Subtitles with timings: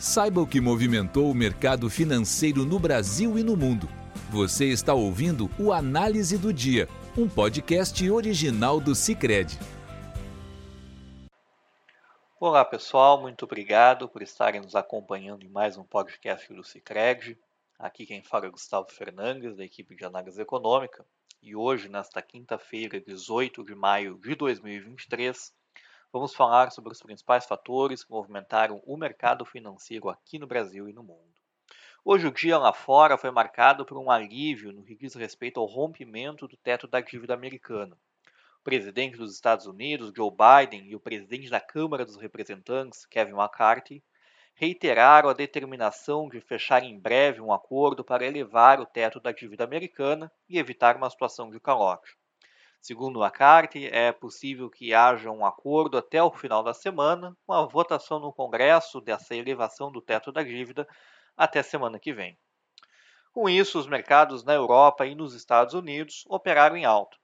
[0.00, 3.86] Saiba o que movimentou o mercado financeiro no Brasil e no mundo.
[4.30, 6.88] Você está ouvindo o Análise do Dia,
[7.18, 9.58] um podcast original do Cicred.
[12.40, 17.38] Olá pessoal, muito obrigado por estarem nos acompanhando em mais um podcast do Cicred.
[17.78, 21.04] Aqui quem fala é Gustavo Fernandes, da equipe de análise econômica.
[21.42, 25.52] E hoje, nesta quinta-feira, 18 de maio de 2023,
[26.12, 30.92] Vamos falar sobre os principais fatores que movimentaram o mercado financeiro aqui no Brasil e
[30.92, 31.30] no mundo.
[32.04, 35.66] Hoje o dia lá fora foi marcado por um alívio no que diz respeito ao
[35.66, 37.96] rompimento do teto da dívida americana.
[38.58, 43.34] O presidente dos Estados Unidos, Joe Biden, e o presidente da Câmara dos Representantes, Kevin
[43.34, 44.02] McCarthy,
[44.52, 49.62] reiteraram a determinação de fechar em breve um acordo para elevar o teto da dívida
[49.62, 52.19] americana e evitar uma situação de calote.
[52.80, 57.52] Segundo a CART, é possível que haja um acordo até o final da semana, com
[57.52, 60.88] a votação no Congresso dessa elevação do teto da dívida
[61.36, 62.38] até semana que vem.
[63.32, 67.16] Com isso, os mercados na Europa e nos Estados Unidos operaram em alta.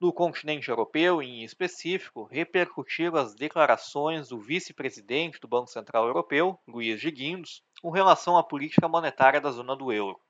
[0.00, 7.00] No continente europeu, em específico, repercutiram as declarações do vice-presidente do Banco Central Europeu, Luiz
[7.00, 10.20] de Guindos, com relação à política monetária da zona do euro.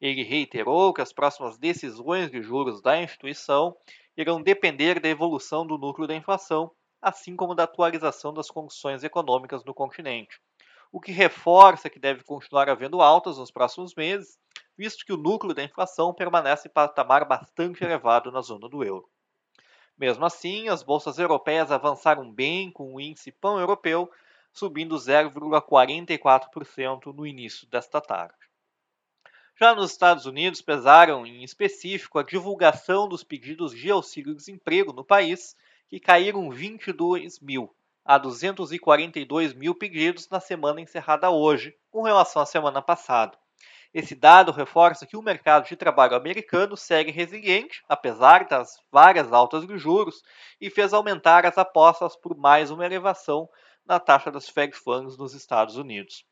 [0.00, 3.76] Ele reiterou que as próximas decisões de juros da instituição
[4.16, 6.70] irão depender da evolução do núcleo da inflação,
[7.00, 10.40] assim como da atualização das condições econômicas no continente,
[10.90, 14.38] o que reforça que deve continuar havendo altas nos próximos meses,
[14.78, 19.10] visto que o núcleo da inflação permanece em patamar bastante elevado na zona do euro.
[19.98, 24.10] Mesmo assim, as bolsas europeias avançaram bem com o índice pão-europeu
[24.52, 28.34] subindo 0,44% no início desta tarde.
[29.56, 35.54] Já nos Estados Unidos, pesaram em específico a divulgação dos pedidos de auxílio-desemprego no país,
[35.88, 37.72] que caíram 22 mil
[38.04, 43.38] a 242 mil pedidos na semana encerrada hoje, com relação à semana passada.
[43.94, 49.64] Esse dado reforça que o mercado de trabalho americano segue resiliente, apesar das várias altas
[49.64, 50.20] de juros,
[50.60, 53.48] e fez aumentar as apostas por mais uma elevação
[53.86, 56.26] na taxa das Fed Funds nos Estados Unidos.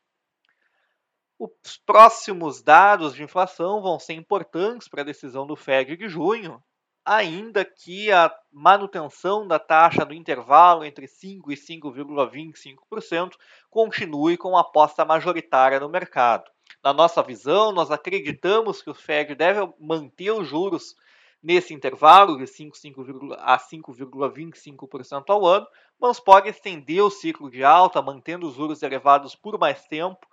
[1.39, 6.63] Os próximos dados de inflação vão ser importantes para a decisão do Fed de junho,
[7.05, 13.33] ainda que a manutenção da taxa do intervalo entre 5% e 5,25%
[13.69, 16.49] continue com a aposta majoritária no mercado.
[16.83, 20.95] Na nossa visão, nós acreditamos que o Fed deve manter os juros
[21.41, 25.67] nesse intervalo de 5, 5, a 5,25% ao ano,
[25.99, 30.25] mas pode estender o ciclo de alta, mantendo os juros elevados por mais tempo,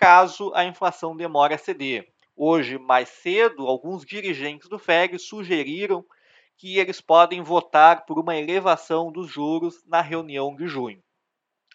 [0.00, 2.10] caso a inflação demore a ceder.
[2.34, 6.02] Hoje, mais cedo, alguns dirigentes do FED sugeriram
[6.56, 11.02] que eles podem votar por uma elevação dos juros na reunião de junho,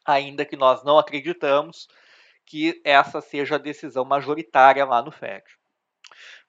[0.03, 1.87] ainda que nós não acreditamos
[2.47, 5.43] que essa seja a decisão majoritária lá no FED.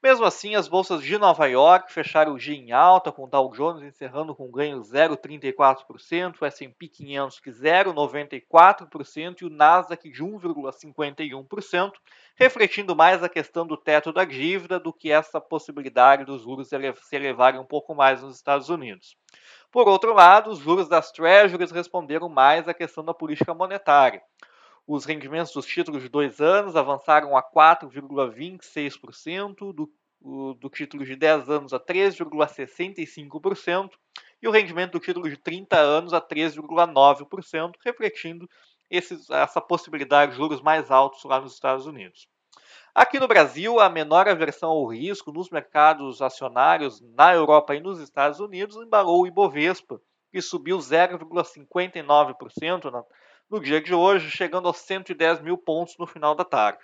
[0.02, 3.50] Mesmo assim, as bolsas de Nova York fecharam o dia em alta, com o Dow
[3.50, 11.92] Jones encerrando com ganho 0,34%, o S&P 500 que 0,94% e o Nasdaq de 1,51%,
[12.36, 17.16] refletindo mais a questão do teto da dívida do que essa possibilidade dos juros se
[17.16, 19.16] elevarem um pouco mais nos Estados Unidos.
[19.72, 24.22] Por outro lado, os juros das Treasuries responderam mais à questão da política monetária.
[24.86, 29.90] Os rendimentos dos títulos de dois anos avançaram a 4,26%, do,
[30.54, 33.90] do título de 10 anos a 3,65%,
[34.40, 38.48] e o rendimento do título de 30 anos a 3,9%, refletindo
[38.88, 42.28] essa possibilidade de juros mais altos lá nos Estados Unidos.
[42.94, 47.98] Aqui no Brasil, a menor aversão ao risco nos mercados acionários na Europa e nos
[47.98, 53.04] Estados Unidos embalou o Ibovespa, que subiu 0,59%
[53.50, 56.82] no dia de hoje, chegando aos 110 mil pontos no final da tarde.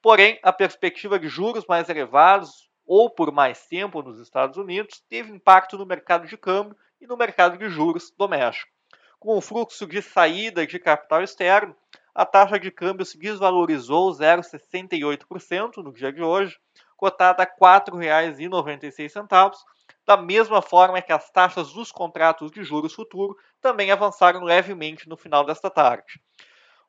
[0.00, 5.30] Porém, a perspectiva de juros mais elevados ou por mais tempo nos Estados Unidos teve
[5.30, 8.70] impacto no mercado de câmbio e no mercado de juros doméstico.
[9.18, 11.76] Com o fluxo de saída de capital externo,
[12.14, 16.58] a taxa de câmbio se desvalorizou 0,68% no dia de hoje,
[16.96, 17.52] cotada a R$
[17.90, 19.54] 4,96,
[20.06, 25.16] da mesma forma que as taxas dos contratos de juros futuro também avançaram levemente no
[25.16, 26.20] final desta tarde.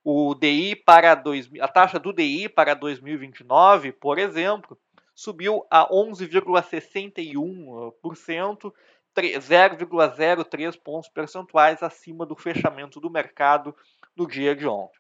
[0.04, 4.78] O DI para dois, a taxa do DI para 2029, por exemplo,
[5.16, 8.74] subiu a 11,61%,
[9.16, 13.76] 0,03 pontos percentuais acima do fechamento do mercado
[14.16, 15.00] no dia de ontem.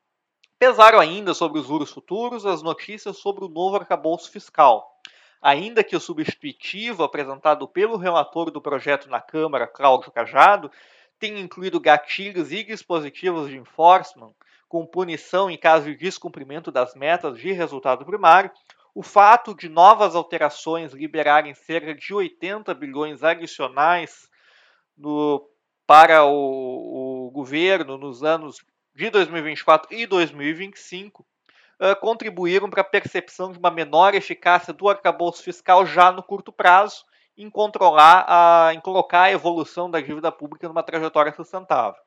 [0.59, 4.93] Pesaram ainda sobre os juros futuros as notícias sobre o novo arcabouço fiscal
[5.43, 10.71] ainda que o substitutivo apresentado pelo relator do projeto na Câmara, Cláudio Cajado,
[11.19, 14.31] tenha incluído gatilhos e dispositivos de enforcement,
[14.69, 18.49] com punição em caso de descumprimento das metas de resultado primário,
[18.95, 24.29] o fato de novas alterações liberarem cerca de 80 bilhões adicionais
[24.97, 25.45] no,
[25.85, 28.63] para o, o governo nos anos
[28.95, 31.25] de 2024 e 2025
[31.83, 36.51] uh, contribuíram para a percepção de uma menor eficácia do arcabouço fiscal já no curto
[36.51, 37.03] prazo
[37.37, 41.99] em controlar, a, em colocar a evolução da dívida pública numa trajetória sustentável.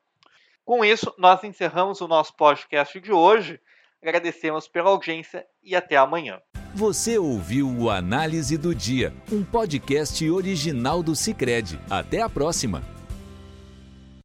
[0.65, 3.59] Com isso, nós encerramos o nosso podcast de hoje.
[4.01, 6.39] Agradecemos pela audiência e até amanhã.
[6.73, 11.79] Você ouviu o Análise do Dia, um podcast original do Cicred.
[11.89, 12.96] Até a próxima!